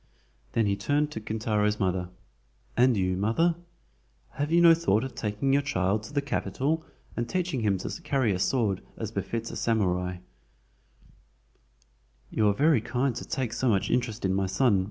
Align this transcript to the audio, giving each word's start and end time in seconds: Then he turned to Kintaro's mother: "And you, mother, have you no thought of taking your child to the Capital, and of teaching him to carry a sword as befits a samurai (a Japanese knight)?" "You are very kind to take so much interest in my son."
Then 0.53 0.65
he 0.65 0.75
turned 0.75 1.11
to 1.11 1.19
Kintaro's 1.21 1.79
mother: 1.79 2.09
"And 2.75 2.97
you, 2.97 3.15
mother, 3.15 3.53
have 4.31 4.51
you 4.51 4.59
no 4.59 4.73
thought 4.73 5.03
of 5.03 5.13
taking 5.13 5.53
your 5.53 5.61
child 5.61 6.01
to 6.01 6.13
the 6.13 6.23
Capital, 6.23 6.83
and 7.15 7.27
of 7.27 7.31
teaching 7.31 7.59
him 7.61 7.77
to 7.77 8.01
carry 8.01 8.31
a 8.33 8.39
sword 8.39 8.81
as 8.97 9.11
befits 9.11 9.51
a 9.51 9.55
samurai 9.55 10.13
(a 10.13 10.13
Japanese 10.15 10.21
knight)?" 12.31 12.35
"You 12.35 12.47
are 12.47 12.53
very 12.55 12.81
kind 12.81 13.15
to 13.15 13.25
take 13.25 13.53
so 13.53 13.69
much 13.69 13.91
interest 13.91 14.25
in 14.25 14.33
my 14.33 14.47
son." 14.47 14.79